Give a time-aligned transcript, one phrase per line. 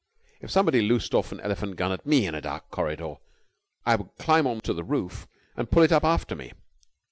[0.39, 3.17] If somebody loosed off an elephant gun at me in a dark corridor,
[3.85, 6.53] I would climb on to the roof and pull it up after me.